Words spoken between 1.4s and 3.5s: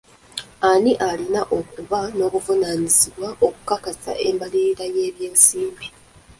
okuba n'obuvunaanyizibwa